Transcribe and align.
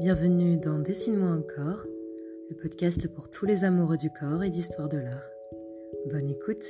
Bienvenue 0.00 0.56
dans 0.56 0.80
Dessine-moi 0.80 1.30
encore, 1.30 1.86
le 2.50 2.56
podcast 2.56 3.06
pour 3.14 3.30
tous 3.30 3.46
les 3.46 3.62
amoureux 3.62 3.96
du 3.96 4.10
corps 4.10 4.42
et 4.42 4.50
d'histoire 4.50 4.88
de 4.88 4.98
l'art. 4.98 5.30
Bonne 6.10 6.28
écoute 6.28 6.64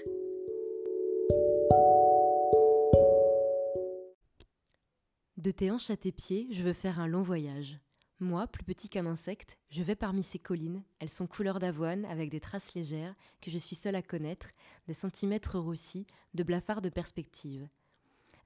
De 5.39 5.51
tes 5.51 5.71
hanches 5.71 5.89
à 5.89 5.97
tes 5.97 6.13
pieds, 6.13 6.49
je 6.53 6.63
veux 6.63 6.75
faire 6.75 7.01
un 7.01 7.07
long 7.07 7.23
voyage. 7.23 7.81
Moi, 8.21 8.47
plus 8.47 8.63
petit 8.63 8.91
qu'un 8.91 9.07
insecte, 9.07 9.59
je 9.71 9.83
vais 9.83 9.97
parmi 9.97 10.23
ces 10.23 10.39
collines. 10.39 10.83
Elles 10.99 11.09
sont 11.09 11.27
couleur 11.27 11.61
d'avoine, 11.61 12.05
avec 12.05 12.31
des 12.31 12.41
traces 12.41 12.75
légères, 12.75 13.15
que 13.41 13.51
je 13.51 13.59
suis 13.59 13.77
seule 13.77 13.97
à 13.97 14.03
connaître, 14.03 14.49
des 14.87 14.95
centimètres 14.95 15.59
roussis, 15.59 16.07
de 16.35 16.43
blafards 16.43 16.83
de 16.83 16.91
perspective. 16.91 17.67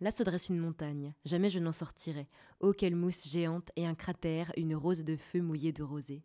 Là 0.01 0.12
se 0.12 0.23
dresse 0.23 0.48
une 0.48 0.61
montagne, 0.61 1.12
jamais 1.25 1.51
je 1.51 1.59
n'en 1.59 1.73
sortirai. 1.73 2.29
Oh, 2.61 2.73
quelle 2.73 2.95
mousse 2.95 3.27
géante 3.27 3.73
et 3.75 3.84
un 3.84 3.97
cratère, 3.97 4.52
une 4.56 4.77
rose 4.77 5.02
de 5.02 5.16
feu 5.16 5.41
mouillée 5.41 5.73
de 5.73 5.83
rosée. 5.83 6.23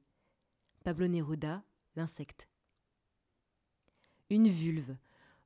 Pablo 0.84 1.08
Neruda, 1.08 1.64
l'insecte. 1.96 2.48
Une 4.30 4.48
vulve. 4.48 4.96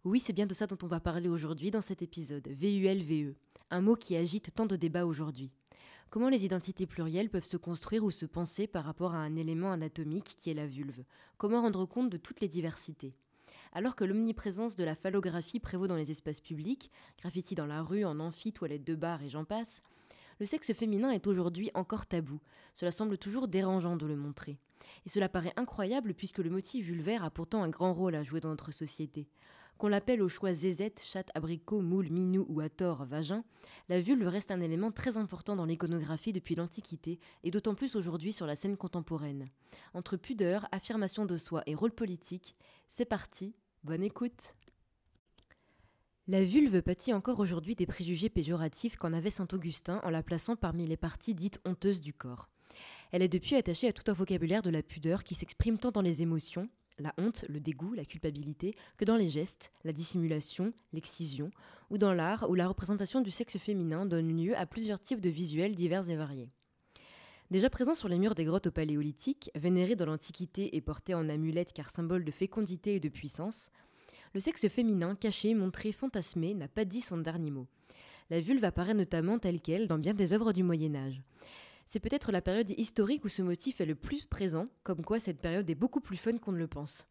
Oui, 0.04 0.20
c'est 0.20 0.34
bien 0.34 0.46
de 0.46 0.54
ça 0.54 0.68
dont 0.68 0.78
on 0.84 0.88
va 0.88 1.00
parler 1.00 1.30
aujourd'hui 1.30 1.72
dans 1.72 1.82
cet 1.82 2.02
épisode. 2.02 2.48
V-U-L-V-E. 2.48 3.36
Un 3.72 3.82
mot 3.82 3.96
qui 3.96 4.16
agite 4.16 4.54
tant 4.54 4.66
de 4.66 4.76
débats 4.76 5.06
aujourd'hui. 5.06 5.52
Comment 6.10 6.30
les 6.30 6.46
identités 6.46 6.86
plurielles 6.86 7.30
peuvent 7.30 7.44
se 7.44 7.58
construire 7.58 8.04
ou 8.04 8.12
se 8.12 8.26
penser 8.26 8.68
par 8.68 8.86
rapport 8.86 9.14
à 9.14 9.20
un 9.20 9.36
élément 9.36 9.72
anatomique 9.72 10.36
qui 10.38 10.50
est 10.50 10.54
la 10.54 10.66
vulve? 10.68 11.04
Comment 11.38 11.62
rendre 11.62 11.86
compte 11.86 12.10
de 12.10 12.18
toutes 12.18 12.42
les 12.42 12.48
diversités? 12.48 13.16
Alors 13.74 13.96
que 13.96 14.04
l'omniprésence 14.04 14.76
de 14.76 14.84
la 14.84 14.96
phallographie 14.96 15.60
prévaut 15.60 15.88
dans 15.88 15.96
les 15.96 16.12
espaces 16.12 16.42
publics, 16.42 16.92
graffiti 17.20 17.56
dans 17.56 17.66
la 17.66 17.82
rue, 17.82 18.06
en 18.06 18.20
amphi, 18.20 18.54
toilettes 18.54 18.86
de 18.86 18.96
bar 18.96 19.24
et 19.24 19.30
j'en 19.30 19.46
passe, 19.46 19.82
le 20.40 20.46
sexe 20.46 20.74
féminin 20.74 21.12
est 21.12 21.28
aujourd'hui 21.28 21.72
encore 21.74 22.06
tabou. 22.06 22.40
Cela 22.74 22.92
semble 22.92 23.18
toujours 23.18 23.48
dérangeant 23.48 23.96
de 23.96 24.06
le 24.06 24.16
montrer. 24.16 24.60
Et 25.06 25.10
cela 25.10 25.30
paraît 25.30 25.54
incroyable 25.56 26.14
puisque 26.14 26.38
le 26.40 26.50
motif 26.50 26.86
vulvaire 26.86 27.24
a 27.24 27.32
pourtant 27.32 27.64
un 27.64 27.70
grand 27.70 27.94
rôle 27.94 28.16
à 28.16 28.24
jouer 28.24 28.40
dans 28.40 28.50
notre 28.50 28.72
société. 28.72 29.28
Qu'on 29.78 29.90
l'appelle 29.90 30.24
au 30.24 30.30
choix 30.30 30.54
zézette, 30.54 31.04
chatte, 31.04 31.30
abricot, 31.36 31.82
moule, 31.82 32.10
minou 32.10 32.48
ou 32.50 32.62
à 32.62 32.70
tort 32.70 33.06
vagin, 33.06 33.44
la 33.90 34.02
vulve 34.02 34.28
reste 34.28 34.50
un 34.50 34.62
élément 34.62 34.92
très 34.92 35.18
important 35.18 35.56
dans 35.56 35.66
l'iconographie 35.66 36.34
depuis 36.34 36.56
l'Antiquité 36.56 37.20
et 37.44 37.52
d'autant 37.52 37.76
plus 37.76 37.96
aujourd'hui 37.96 38.34
sur 38.34 38.48
la 38.48 38.56
scène 38.56 38.76
contemporaine. 38.76 39.50
Entre 39.94 40.18
pudeur, 40.18 40.68
affirmation 40.72 41.28
de 41.28 41.38
soi 41.38 41.62
et 41.68 41.76
rôle 41.76 41.92
politique, 41.92 42.56
c'est 42.88 43.06
parti, 43.06 43.54
bonne 43.84 44.02
écoute. 44.02 44.56
La 46.28 46.44
vulve 46.44 46.82
pâtit 46.82 47.14
encore 47.14 47.40
aujourd'hui 47.40 47.76
des 47.76 47.86
préjugés 47.86 48.30
péjoratifs 48.30 48.98
qu'en 48.98 49.14
avait 49.14 49.30
saint 49.30 49.48
Augustin 49.54 50.02
en 50.04 50.10
la 50.10 50.24
plaçant 50.24 50.56
parmi 50.56 50.88
les 50.88 50.98
parties 50.98 51.36
dites 51.36 51.62
honteuses 51.66 52.02
du 52.02 52.14
corps. 52.14 52.50
Elle 53.12 53.22
est 53.22 53.30
depuis 53.30 53.56
attachée 53.56 53.88
à 53.88 53.94
tout 53.94 54.10
un 54.12 54.14
vocabulaire 54.14 54.64
de 54.64 54.70
la 54.70 54.82
pudeur 54.82 55.24
qui 55.24 55.36
s'exprime 55.36 55.78
tant 55.78 55.92
dans 55.92 56.02
les 56.02 56.22
émotions, 56.22 56.68
la 57.00 57.14
honte, 57.18 57.46
le 57.48 57.60
dégoût, 57.60 57.94
la 57.94 58.06
culpabilité, 58.06 58.76
que 58.98 59.06
dans 59.06 59.16
les 59.16 59.30
gestes, 59.30 59.72
la 59.84 59.94
dissimulation, 59.94 60.74
l'excision, 60.94 61.52
ou 61.90 61.98
dans 61.98 62.14
l'art 62.14 62.50
où 62.50 62.56
la 62.56 62.68
représentation 62.68 63.22
du 63.22 63.32
sexe 63.32 63.58
féminin 63.58 64.06
donne 64.06 64.36
lieu 64.36 64.58
à 64.58 64.66
plusieurs 64.66 65.00
types 65.00 65.22
de 65.22 65.30
visuels 65.30 65.76
divers 65.76 66.10
et 66.10 66.16
variés. 66.16 66.50
Déjà 67.50 67.70
présent 67.70 67.96
sur 67.96 68.10
les 68.10 68.20
murs 68.20 68.36
des 68.36 68.44
grottes 68.44 68.68
au 68.68 68.72
Paléolithique, 68.72 69.52
vénéré 69.56 69.96
dans 69.96 70.06
l'Antiquité 70.06 70.76
et 70.76 70.82
porté 70.82 71.14
en 71.14 71.30
amulette 71.30 71.72
car 71.72 71.90
symbole 71.90 72.26
de 72.26 72.32
fécondité 72.32 72.96
et 72.96 73.00
de 73.00 73.10
puissance, 73.10 73.72
le 74.34 74.42
sexe 74.42 74.68
féminin, 74.68 75.16
caché, 75.16 75.54
montré, 75.54 75.94
fantasmé, 75.94 76.54
n'a 76.54 76.68
pas 76.68 76.84
dit 76.84 77.02
son 77.02 77.18
dernier 77.18 77.52
mot. 77.52 77.68
La 78.30 78.42
vulve 78.42 78.66
apparaît 78.66 78.94
notamment 78.94 79.40
telle 79.40 79.62
qu'elle 79.62 79.88
dans 79.88 79.98
bien 79.98 80.14
des 80.14 80.34
œuvres 80.34 80.52
du 80.52 80.64
Moyen 80.64 80.96
Âge. 80.96 81.22
C'est 81.88 82.02
peut-être 82.02 82.34
la 82.34 82.42
période 82.42 82.70
historique 82.78 83.24
où 83.24 83.30
ce 83.30 83.42
motif 83.42 83.80
est 83.80 83.86
le 83.86 83.96
plus 83.96 84.26
présent, 84.26 84.68
comme 84.84 85.06
quoi 85.06 85.20
cette 85.20 85.40
période 85.40 85.70
est 85.70 85.76
beaucoup 85.76 86.02
plus 86.02 86.18
fun 86.18 86.38
qu'on 86.38 86.52
ne 86.52 86.58
le 86.58 86.68
pense. 86.68 87.08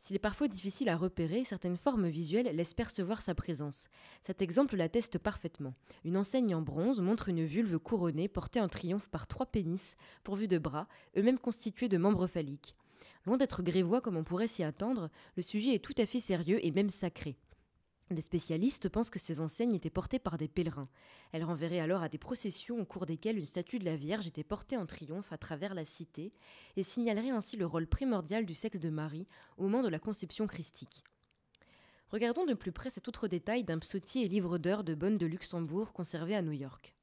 S'il 0.00 0.16
est 0.16 0.20
parfois 0.20 0.48
difficile 0.48 0.90
à 0.90 0.96
repérer, 0.96 1.44
certaines 1.44 1.78
formes 1.78 2.08
visuelles 2.08 2.54
laissent 2.54 2.74
percevoir 2.74 3.22
sa 3.22 3.34
présence. 3.34 3.88
Cet 4.22 4.42
exemple 4.42 4.76
l'atteste 4.76 5.18
parfaitement. 5.18 5.74
Une 6.04 6.16
enseigne 6.16 6.54
en 6.54 6.62
bronze 6.62 7.00
montre 7.00 7.30
une 7.30 7.44
vulve 7.44 7.78
couronnée 7.78 8.28
portée 8.28 8.60
en 8.60 8.68
triomphe 8.68 9.08
par 9.08 9.26
trois 9.26 9.46
pénis, 9.46 9.96
pourvus 10.24 10.46
de 10.46 10.58
bras, 10.58 10.88
eux-mêmes 11.16 11.38
constitués 11.38 11.88
de 11.88 11.98
membres 11.98 12.26
phalliques. 12.26 12.76
Loin 13.26 13.38
d'être 13.38 13.62
grévois 13.62 14.00
comme 14.00 14.16
on 14.16 14.24
pourrait 14.24 14.46
s'y 14.46 14.62
attendre, 14.62 15.10
le 15.36 15.42
sujet 15.42 15.74
est 15.74 15.84
tout 15.84 15.94
à 15.98 16.06
fait 16.06 16.20
sérieux 16.20 16.64
et 16.64 16.70
même 16.70 16.90
sacré. 16.90 17.36
Des 18.10 18.22
spécialistes 18.22 18.88
pensent 18.88 19.10
que 19.10 19.18
ces 19.18 19.40
enseignes 19.42 19.74
étaient 19.74 19.90
portées 19.90 20.18
par 20.18 20.38
des 20.38 20.48
pèlerins. 20.48 20.88
Elles 21.32 21.44
renverraient 21.44 21.80
alors 21.80 22.02
à 22.02 22.08
des 22.08 22.16
processions 22.16 22.80
au 22.80 22.86
cours 22.86 23.04
desquelles 23.04 23.36
une 23.36 23.44
statue 23.44 23.78
de 23.78 23.84
la 23.84 23.96
Vierge 23.96 24.26
était 24.26 24.44
portée 24.44 24.78
en 24.78 24.86
triomphe 24.86 25.30
à 25.30 25.36
travers 25.36 25.74
la 25.74 25.84
cité 25.84 26.32
et 26.76 26.82
signaleraient 26.82 27.30
ainsi 27.30 27.58
le 27.58 27.66
rôle 27.66 27.86
primordial 27.86 28.46
du 28.46 28.54
sexe 28.54 28.80
de 28.80 28.88
Marie 28.88 29.28
au 29.58 29.64
moment 29.64 29.82
de 29.82 29.88
la 29.88 29.98
conception 29.98 30.46
christique. 30.46 31.04
Regardons 32.08 32.46
de 32.46 32.54
plus 32.54 32.72
près 32.72 32.88
cet 32.88 33.08
autre 33.08 33.28
détail 33.28 33.64
d'un 33.64 33.78
psautier 33.78 34.24
et 34.24 34.28
livre 34.28 34.56
d'heures 34.56 34.84
de 34.84 34.94
Bonne 34.94 35.18
de 35.18 35.26
Luxembourg 35.26 35.92
conservé 35.92 36.34
à 36.34 36.40
New 36.40 36.52
York. 36.52 36.94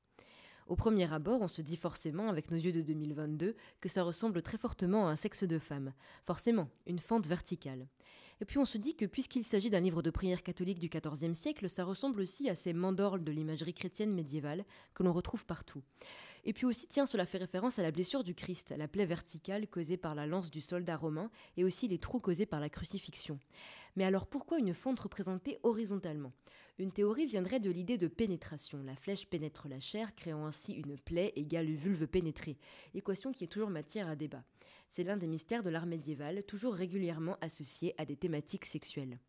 Au 0.65 0.75
premier 0.75 1.13
abord, 1.13 1.41
on 1.41 1.47
se 1.47 1.61
dit 1.61 1.77
forcément, 1.77 2.27
avec 2.27 2.49
nos 2.49 2.57
yeux 2.57 2.71
de 2.71 2.81
2022, 2.81 3.55
que 3.79 3.89
ça 3.89 4.01
ressemble 4.01 4.41
très 4.41 4.57
fortement 4.57 5.07
à 5.07 5.11
un 5.11 5.15
sexe 5.15 5.43
de 5.43 5.59
femme. 5.59 5.93
Forcément, 6.25 6.69
une 6.87 6.97
fente 6.97 7.27
verticale. 7.27 7.87
Et 8.41 8.45
puis 8.45 8.57
on 8.57 8.65
se 8.65 8.77
dit 8.77 8.95
que 8.95 9.05
puisqu'il 9.05 9.43
s'agit 9.43 9.69
d'un 9.69 9.79
livre 9.79 10.01
de 10.01 10.09
prière 10.09 10.43
catholique 10.43 10.79
du 10.79 10.89
XIVe 10.89 11.33
siècle, 11.33 11.69
ça 11.69 11.83
ressemble 11.83 12.19
aussi 12.19 12.49
à 12.49 12.55
ces 12.55 12.73
mandorles 12.73 13.23
de 13.23 13.31
l'imagerie 13.31 13.73
chrétienne 13.73 14.13
médiévale 14.13 14.65
que 14.93 15.03
l'on 15.03 15.13
retrouve 15.13 15.45
partout. 15.45 15.81
Et 16.43 16.53
puis 16.53 16.65
aussi, 16.65 16.87
tiens, 16.87 17.07
cela 17.07 17.25
fait 17.25 17.39
référence 17.39 17.79
à 17.79 17.83
la 17.83 17.91
blessure 17.91 18.23
du 18.23 18.35
Christ, 18.35 18.73
la 18.77 18.87
plaie 18.87 19.05
verticale 19.05 19.67
causée 19.67 19.97
par 19.97 20.13
la 20.13 20.27
lance 20.27 20.51
du 20.51 20.61
soldat 20.61 20.95
romain 20.95 21.31
et 21.57 21.63
aussi 21.63 21.87
les 21.87 21.97
trous 21.97 22.19
causés 22.19 22.45
par 22.45 22.59
la 22.59 22.69
crucifixion. 22.69 23.39
Mais 23.95 24.03
alors 24.03 24.27
pourquoi 24.27 24.59
une 24.59 24.73
fente 24.73 24.99
représentée 24.99 25.57
horizontalement? 25.63 26.33
Une 26.77 26.91
théorie 26.91 27.25
viendrait 27.25 27.61
de 27.61 27.71
l'idée 27.71 27.97
de 27.97 28.07
pénétration. 28.07 28.83
La 28.83 28.95
flèche 28.95 29.27
pénètre 29.27 29.69
la 29.69 29.79
chair, 29.79 30.13
créant 30.15 30.45
ainsi 30.45 30.73
une 30.73 30.99
plaie 30.99 31.31
égale 31.37 31.71
vulve 31.71 32.05
pénétrée, 32.05 32.57
équation 32.93 33.31
qui 33.31 33.45
est 33.45 33.47
toujours 33.47 33.69
matière 33.69 34.09
à 34.09 34.15
débat. 34.15 34.43
C'est 34.95 35.03
l'un 35.03 35.17
des 35.17 35.27
mystères 35.27 35.61
de 35.61 35.69
l'art 35.69 35.87
médiéval, 35.87 36.41
toujours 36.43 36.73
régulièrement 36.73 37.37
associé 37.41 37.93
à 37.97 38.05
des 38.05 38.15
thématiques 38.15 38.63
sexuelles. 38.63 39.19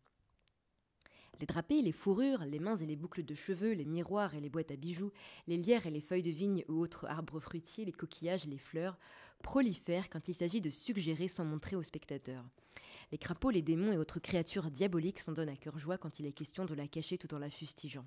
Les 1.41 1.45
drapés, 1.45 1.81
les 1.81 1.91
fourrures, 1.91 2.45
les 2.45 2.59
mains 2.59 2.77
et 2.77 2.85
les 2.85 2.95
boucles 2.95 3.25
de 3.25 3.35
cheveux, 3.35 3.73
les 3.73 3.83
miroirs 3.83 4.33
et 4.33 4.39
les 4.39 4.47
boîtes 4.47 4.71
à 4.71 4.77
bijoux, 4.77 5.11
les 5.45 5.57
lierres 5.57 5.85
et 5.85 5.91
les 5.91 5.99
feuilles 5.99 6.21
de 6.21 6.29
vigne 6.29 6.63
ou 6.69 6.79
autres 6.79 7.05
arbres 7.07 7.41
fruitiers, 7.41 7.83
les 7.83 7.91
coquillages 7.91 8.45
et 8.45 8.49
les 8.49 8.57
fleurs 8.57 8.97
prolifèrent 9.43 10.09
quand 10.09 10.29
il 10.29 10.35
s'agit 10.35 10.61
de 10.61 10.69
suggérer 10.69 11.27
sans 11.27 11.43
montrer 11.43 11.75
au 11.75 11.83
spectateur. 11.83 12.45
Les 13.11 13.17
crapauds, 13.17 13.49
les 13.49 13.61
démons 13.61 13.91
et 13.91 13.97
autres 13.97 14.21
créatures 14.21 14.71
diaboliques 14.71 15.19
s'en 15.19 15.33
donnent 15.33 15.49
à 15.49 15.57
cœur 15.57 15.77
joie 15.77 15.97
quand 15.97 16.17
il 16.21 16.27
est 16.27 16.31
question 16.31 16.63
de 16.63 16.75
la 16.75 16.87
cacher 16.87 17.17
tout 17.17 17.33
en 17.33 17.39
la 17.39 17.49
fustigeant. 17.49 18.05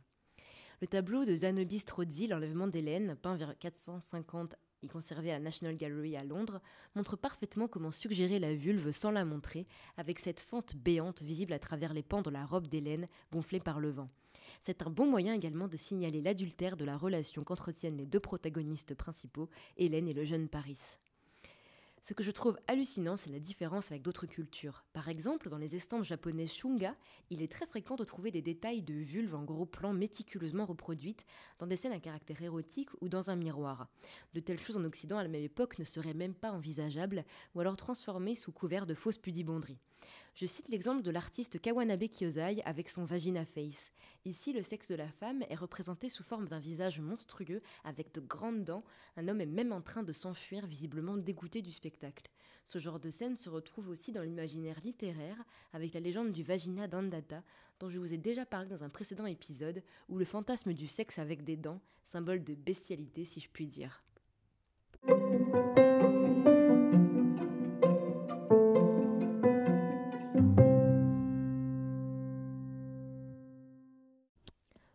Le 0.80 0.86
tableau 0.86 1.26
de 1.26 1.36
Zanobi 1.36 1.80
Strozzi, 1.80 2.26
L'enlèvement 2.26 2.68
d'Hélène, 2.68 3.18
peint 3.20 3.36
vers 3.36 3.58
450 3.58 4.56
y 4.82 4.88
conservé 4.88 5.30
à 5.30 5.34
la 5.34 5.44
National 5.44 5.76
Gallery 5.76 6.16
à 6.16 6.24
Londres, 6.24 6.60
montre 6.94 7.16
parfaitement 7.16 7.68
comment 7.68 7.90
suggérer 7.90 8.38
la 8.38 8.54
vulve 8.54 8.90
sans 8.92 9.10
la 9.10 9.24
montrer, 9.24 9.66
avec 9.96 10.18
cette 10.18 10.40
fente 10.40 10.74
béante 10.74 11.22
visible 11.22 11.52
à 11.52 11.58
travers 11.58 11.92
les 11.92 12.02
pans 12.02 12.22
de 12.22 12.30
la 12.30 12.46
robe 12.46 12.68
d'Hélène 12.68 13.08
gonflée 13.32 13.60
par 13.60 13.80
le 13.80 13.90
vent. 13.90 14.08
C'est 14.60 14.82
un 14.82 14.90
bon 14.90 15.06
moyen 15.06 15.34
également 15.34 15.68
de 15.68 15.76
signaler 15.76 16.20
l'adultère 16.20 16.76
de 16.76 16.84
la 16.84 16.96
relation 16.96 17.44
qu'entretiennent 17.44 17.96
les 17.96 18.06
deux 18.06 18.20
protagonistes 18.20 18.94
principaux, 18.94 19.48
Hélène 19.76 20.08
et 20.08 20.14
le 20.14 20.24
jeune 20.24 20.48
Paris. 20.48 20.98
Ce 22.02 22.14
que 22.14 22.22
je 22.22 22.30
trouve 22.30 22.58
hallucinant, 22.66 23.16
c'est 23.16 23.30
la 23.30 23.38
différence 23.38 23.90
avec 23.90 24.00
d'autres 24.02 24.26
cultures. 24.26 24.84
Par 24.94 25.10
exemple, 25.10 25.50
dans 25.50 25.58
les 25.58 25.76
estampes 25.76 26.04
japonaises 26.04 26.52
shunga, 26.54 26.96
il 27.28 27.42
est 27.42 27.52
très 27.52 27.66
fréquent 27.66 27.96
de 27.96 28.04
trouver 28.04 28.30
des 28.30 28.40
détails 28.40 28.80
de 28.80 28.94
vulve 28.94 29.34
en 29.34 29.44
gros 29.44 29.66
plans 29.66 29.92
méticuleusement 29.92 30.64
reproduites 30.64 31.26
dans 31.58 31.66
des 31.66 31.76
scènes 31.76 31.92
à 31.92 32.00
caractère 32.00 32.40
érotique 32.42 32.88
ou 33.02 33.10
dans 33.10 33.28
un 33.28 33.36
miroir. 33.36 33.86
De 34.32 34.40
telles 34.40 34.60
choses 34.60 34.78
en 34.78 34.84
Occident 34.84 35.18
à 35.18 35.22
la 35.22 35.28
même 35.28 35.42
époque 35.42 35.78
ne 35.78 35.84
seraient 35.84 36.14
même 36.14 36.34
pas 36.34 36.52
envisageables 36.52 37.24
ou 37.54 37.60
alors 37.60 37.76
transformées 37.76 38.34
sous 38.34 38.50
couvert 38.50 38.86
de 38.86 38.94
fausses 38.94 39.18
pudibonderies. 39.18 39.78
Je 40.34 40.46
cite 40.46 40.68
l'exemple 40.68 41.02
de 41.02 41.10
l'artiste 41.10 41.60
Kawanabe 41.60 42.08
Kyozai 42.08 42.62
avec 42.64 42.88
son 42.88 43.04
Vagina 43.04 43.44
Face. 43.44 43.92
Ici, 44.26 44.52
le 44.52 44.62
sexe 44.62 44.90
de 44.90 44.96
la 44.96 45.08
femme 45.08 45.42
est 45.48 45.54
représenté 45.54 46.10
sous 46.10 46.22
forme 46.22 46.46
d'un 46.46 46.58
visage 46.58 47.00
monstrueux 47.00 47.62
avec 47.84 48.12
de 48.14 48.20
grandes 48.20 48.64
dents. 48.64 48.84
Un 49.16 49.28
homme 49.28 49.40
est 49.40 49.46
même 49.46 49.72
en 49.72 49.80
train 49.80 50.02
de 50.02 50.12
s'enfuir, 50.12 50.66
visiblement 50.66 51.16
dégoûté 51.16 51.62
du 51.62 51.72
spectacle. 51.72 52.30
Ce 52.66 52.78
genre 52.78 53.00
de 53.00 53.08
scène 53.08 53.36
se 53.36 53.48
retrouve 53.48 53.88
aussi 53.88 54.12
dans 54.12 54.22
l'imaginaire 54.22 54.78
littéraire 54.84 55.42
avec 55.72 55.94
la 55.94 56.00
légende 56.00 56.32
du 56.32 56.42
Vagina 56.42 56.86
d'Andata, 56.86 57.42
dont 57.78 57.88
je 57.88 57.98
vous 57.98 58.12
ai 58.12 58.18
déjà 58.18 58.44
parlé 58.44 58.68
dans 58.68 58.84
un 58.84 58.90
précédent 58.90 59.26
épisode, 59.26 59.82
où 60.10 60.18
le 60.18 60.26
fantasme 60.26 60.74
du 60.74 60.86
sexe 60.86 61.18
avec 61.18 61.42
des 61.42 61.56
dents, 61.56 61.80
symbole 62.04 62.44
de 62.44 62.54
bestialité 62.54 63.24
si 63.24 63.40
je 63.40 63.48
puis 63.48 63.66
dire. 63.66 64.04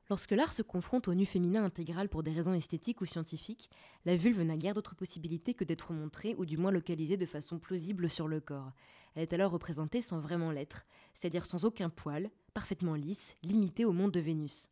Lorsque 0.07 0.31
l'art 0.31 0.53
se 0.53 0.61
confronte 0.61 1.07
au 1.07 1.15
nu 1.15 1.25
féminin 1.25 1.63
intégral 1.63 2.09
pour 2.09 2.21
des 2.21 2.31
raisons 2.31 2.53
esthétiques 2.53 3.01
ou 3.01 3.07
scientifiques, 3.07 3.71
la 4.05 4.15
vulve 4.15 4.41
n'a 4.43 4.55
guère 4.55 4.75
d'autre 4.75 4.93
possibilité 4.93 5.55
que 5.55 5.63
d'être 5.63 5.93
montrée 5.93 6.35
ou 6.37 6.45
du 6.45 6.57
moins 6.57 6.69
localisée 6.69 7.17
de 7.17 7.25
façon 7.25 7.57
plausible 7.57 8.07
sur 8.07 8.27
le 8.27 8.39
corps. 8.39 8.71
Elle 9.15 9.23
est 9.23 9.33
alors 9.33 9.51
représentée 9.51 10.03
sans 10.03 10.19
vraiment 10.19 10.51
l'être, 10.51 10.85
c'est-à-dire 11.15 11.45
sans 11.45 11.65
aucun 11.65 11.89
poil, 11.89 12.29
parfaitement 12.53 12.93
lisse, 12.93 13.35
limitée 13.41 13.83
au 13.83 13.93
monde 13.93 14.11
de 14.11 14.19
Vénus. 14.19 14.69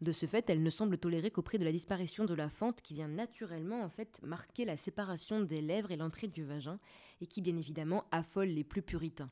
De 0.00 0.12
ce 0.12 0.26
fait, 0.26 0.48
elle 0.48 0.62
ne 0.62 0.70
semble 0.70 0.98
tolérer 0.98 1.32
qu'au 1.32 1.42
prix 1.42 1.58
de 1.58 1.64
la 1.64 1.72
disparition 1.72 2.24
de 2.24 2.34
la 2.34 2.48
fente 2.48 2.80
qui 2.80 2.94
vient 2.94 3.08
naturellement 3.08 3.82
en 3.82 3.88
fait 3.88 4.20
marquer 4.22 4.64
la 4.64 4.76
séparation 4.76 5.40
des 5.40 5.60
lèvres 5.60 5.90
et 5.90 5.96
l'entrée 5.96 6.28
du 6.28 6.44
vagin 6.44 6.78
et 7.20 7.26
qui 7.26 7.42
bien 7.42 7.56
évidemment 7.56 8.04
affole 8.12 8.48
les 8.48 8.64
plus 8.64 8.82
puritains. 8.82 9.30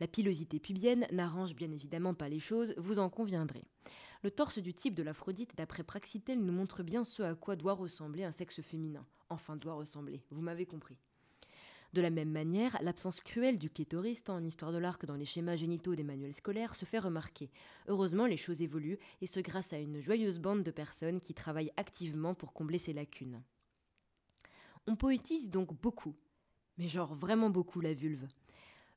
La 0.00 0.08
pilosité 0.08 0.58
pubienne 0.58 1.06
n'arrange 1.12 1.54
bien 1.54 1.70
évidemment 1.70 2.14
pas 2.14 2.28
les 2.28 2.40
choses, 2.40 2.74
vous 2.78 2.98
en 2.98 3.08
conviendrez. 3.08 3.62
Le 4.24 4.30
torse 4.30 4.58
du 4.58 4.72
type 4.72 4.94
de 4.94 5.02
l'Aphrodite 5.02 5.54
d'après 5.54 5.82
Praxitèle 5.82 6.42
nous 6.42 6.52
montre 6.54 6.82
bien 6.82 7.04
ce 7.04 7.22
à 7.22 7.34
quoi 7.34 7.56
doit 7.56 7.74
ressembler 7.74 8.24
un 8.24 8.32
sexe 8.32 8.62
féminin. 8.62 9.04
Enfin, 9.28 9.54
doit 9.54 9.74
ressembler, 9.74 10.22
vous 10.30 10.40
m'avez 10.40 10.64
compris. 10.64 10.96
De 11.92 12.00
la 12.00 12.08
même 12.08 12.30
manière, 12.30 12.78
l'absence 12.80 13.20
cruelle 13.20 13.58
du 13.58 13.68
clitoris, 13.68 14.24
tant 14.24 14.36
en 14.36 14.42
histoire 14.42 14.72
de 14.72 14.78
l'art 14.78 14.98
que 14.98 15.04
dans 15.04 15.16
les 15.16 15.26
schémas 15.26 15.56
génitaux 15.56 15.94
des 15.94 16.04
manuels 16.04 16.32
scolaires, 16.32 16.74
se 16.74 16.86
fait 16.86 17.00
remarquer. 17.00 17.50
Heureusement, 17.86 18.24
les 18.24 18.38
choses 18.38 18.62
évoluent, 18.62 18.98
et 19.20 19.26
ce 19.26 19.40
grâce 19.40 19.74
à 19.74 19.78
une 19.78 20.00
joyeuse 20.00 20.38
bande 20.38 20.62
de 20.62 20.70
personnes 20.70 21.20
qui 21.20 21.34
travaillent 21.34 21.74
activement 21.76 22.34
pour 22.34 22.54
combler 22.54 22.78
ces 22.78 22.94
lacunes. 22.94 23.42
On 24.86 24.96
poétise 24.96 25.50
donc 25.50 25.78
beaucoup, 25.78 26.16
mais 26.78 26.88
genre 26.88 27.14
vraiment 27.14 27.50
beaucoup 27.50 27.82
la 27.82 27.92
vulve. 27.92 28.26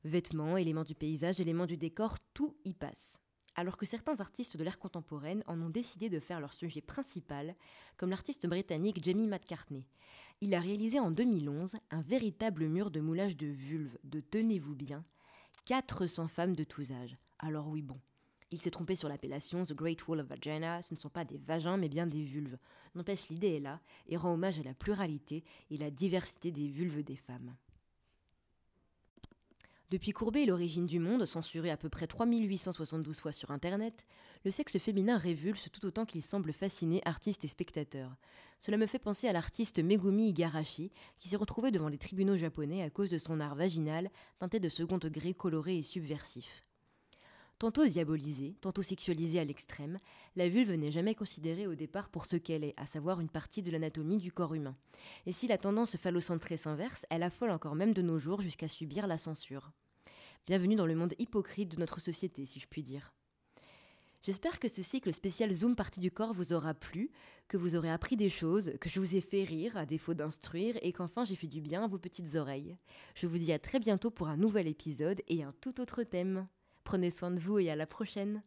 Vêtements, 0.04 0.56
éléments 0.56 0.84
du 0.84 0.94
paysage, 0.94 1.38
éléments 1.38 1.66
du 1.66 1.76
décor, 1.76 2.16
tout 2.32 2.56
y 2.64 2.72
passe 2.72 3.20
alors 3.58 3.76
que 3.76 3.86
certains 3.86 4.20
artistes 4.20 4.56
de 4.56 4.62
l'ère 4.62 4.78
contemporaine 4.78 5.42
en 5.48 5.60
ont 5.60 5.68
décidé 5.68 6.08
de 6.08 6.20
faire 6.20 6.38
leur 6.38 6.54
sujet 6.54 6.80
principal, 6.80 7.56
comme 7.96 8.10
l'artiste 8.10 8.46
britannique 8.46 9.02
Jamie 9.02 9.26
McCartney. 9.26 9.84
Il 10.40 10.54
a 10.54 10.60
réalisé 10.60 11.00
en 11.00 11.10
2011 11.10 11.74
un 11.90 12.00
véritable 12.00 12.68
mur 12.68 12.92
de 12.92 13.00
moulage 13.00 13.36
de 13.36 13.48
vulves, 13.48 13.98
de 14.04 14.20
tenez-vous 14.20 14.76
bien, 14.76 15.04
400 15.64 16.28
femmes 16.28 16.54
de 16.54 16.62
tous 16.62 16.92
âges. 16.92 17.16
Alors 17.40 17.66
oui 17.66 17.82
bon, 17.82 17.98
il 18.52 18.60
s'est 18.62 18.70
trompé 18.70 18.94
sur 18.94 19.08
l'appellation 19.08 19.64
The 19.64 19.72
Great 19.72 20.06
Wall 20.06 20.20
of 20.20 20.28
Vagina, 20.28 20.80
ce 20.80 20.94
ne 20.94 20.98
sont 20.98 21.10
pas 21.10 21.24
des 21.24 21.38
vagins 21.38 21.78
mais 21.78 21.88
bien 21.88 22.06
des 22.06 22.22
vulves. 22.22 22.58
N'empêche 22.94 23.28
l'idée 23.28 23.56
est 23.56 23.60
là 23.60 23.80
et 24.06 24.16
rend 24.16 24.34
hommage 24.34 24.60
à 24.60 24.62
la 24.62 24.74
pluralité 24.74 25.42
et 25.72 25.78
la 25.78 25.90
diversité 25.90 26.52
des 26.52 26.68
vulves 26.68 27.02
des 27.02 27.16
femmes. 27.16 27.56
Depuis 29.90 30.12
Courbet 30.12 30.42
et 30.42 30.46
l'origine 30.46 30.84
du 30.84 30.98
monde, 30.98 31.24
censuré 31.24 31.70
à 31.70 31.78
peu 31.78 31.88
près 31.88 32.06
3872 32.06 33.20
fois 33.20 33.32
sur 33.32 33.50
Internet, 33.50 34.04
le 34.44 34.50
sexe 34.50 34.76
féminin 34.76 35.16
révulse 35.16 35.70
tout 35.72 35.86
autant 35.86 36.04
qu'il 36.04 36.22
semble 36.22 36.52
fasciner 36.52 37.00
artistes 37.06 37.42
et 37.46 37.48
spectateurs. 37.48 38.14
Cela 38.58 38.76
me 38.76 38.84
fait 38.84 38.98
penser 38.98 39.28
à 39.28 39.32
l'artiste 39.32 39.78
Megumi 39.78 40.28
Igarashi, 40.28 40.92
qui 41.18 41.30
s'est 41.30 41.36
retrouvé 41.36 41.70
devant 41.70 41.88
les 41.88 41.96
tribunaux 41.96 42.36
japonais 42.36 42.82
à 42.82 42.90
cause 42.90 43.08
de 43.08 43.16
son 43.16 43.40
art 43.40 43.54
vaginal, 43.54 44.10
teinté 44.38 44.60
de 44.60 44.68
second 44.68 44.98
degré 44.98 45.32
coloré 45.32 45.78
et 45.78 45.82
subversif. 45.82 46.67
Tantôt 47.58 47.84
diabolisée, 47.84 48.54
tantôt 48.60 48.82
sexualisée 48.82 49.40
à 49.40 49.44
l'extrême, 49.44 49.96
la 50.36 50.48
vulve 50.48 50.74
n'est 50.74 50.92
jamais 50.92 51.16
considérée 51.16 51.66
au 51.66 51.74
départ 51.74 52.08
pour 52.08 52.24
ce 52.24 52.36
qu'elle 52.36 52.62
est, 52.62 52.74
à 52.76 52.86
savoir 52.86 53.18
une 53.18 53.28
partie 53.28 53.62
de 53.62 53.72
l'anatomie 53.72 54.18
du 54.18 54.30
corps 54.30 54.54
humain. 54.54 54.76
Et 55.26 55.32
si 55.32 55.48
la 55.48 55.58
tendance 55.58 55.96
phallocentrée 55.96 56.56
s'inverse, 56.56 57.04
elle 57.10 57.24
affole 57.24 57.50
encore 57.50 57.74
même 57.74 57.94
de 57.94 58.02
nos 58.02 58.20
jours 58.20 58.42
jusqu'à 58.42 58.68
subir 58.68 59.08
la 59.08 59.18
censure. 59.18 59.72
Bienvenue 60.46 60.76
dans 60.76 60.86
le 60.86 60.94
monde 60.94 61.14
hypocrite 61.18 61.72
de 61.72 61.80
notre 61.80 62.00
société, 62.00 62.46
si 62.46 62.60
je 62.60 62.68
puis 62.68 62.84
dire. 62.84 63.12
J'espère 64.22 64.60
que 64.60 64.68
ce 64.68 64.82
cycle 64.84 65.12
spécial 65.12 65.50
Zoom 65.50 65.74
partie 65.74 66.00
du 66.00 66.12
corps 66.12 66.34
vous 66.34 66.52
aura 66.52 66.74
plu, 66.74 67.10
que 67.48 67.56
vous 67.56 67.74
aurez 67.74 67.90
appris 67.90 68.16
des 68.16 68.28
choses, 68.28 68.72
que 68.80 68.88
je 68.88 69.00
vous 69.00 69.16
ai 69.16 69.20
fait 69.20 69.42
rire 69.42 69.76
à 69.76 69.84
défaut 69.84 70.14
d'instruire 70.14 70.76
et 70.82 70.92
qu'enfin 70.92 71.24
j'ai 71.24 71.36
fait 71.36 71.48
du 71.48 71.60
bien 71.60 71.82
à 71.82 71.88
vos 71.88 71.98
petites 71.98 72.36
oreilles. 72.36 72.76
Je 73.16 73.26
vous 73.26 73.38
dis 73.38 73.52
à 73.52 73.58
très 73.58 73.80
bientôt 73.80 74.12
pour 74.12 74.28
un 74.28 74.36
nouvel 74.36 74.68
épisode 74.68 75.22
et 75.26 75.42
un 75.42 75.52
tout 75.60 75.80
autre 75.80 76.04
thème. 76.04 76.46
Prenez 76.88 77.10
soin 77.10 77.30
de 77.30 77.38
vous 77.38 77.58
et 77.58 77.70
à 77.70 77.76
la 77.76 77.86
prochaine. 77.86 78.42